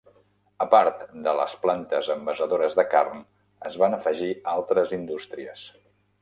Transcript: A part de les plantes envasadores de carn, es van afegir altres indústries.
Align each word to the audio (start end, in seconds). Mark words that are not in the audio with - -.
A 0.63 0.65
part 0.69 1.01
de 1.27 1.33
les 1.39 1.53
plantes 1.65 2.09
envasadores 2.13 2.77
de 2.79 2.87
carn, 2.95 3.21
es 3.71 3.79
van 3.83 3.97
afegir 3.99 4.31
altres 4.55 4.97
indústries. 4.99 5.69